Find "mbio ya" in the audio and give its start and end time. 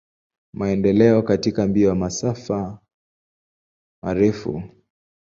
1.67-1.95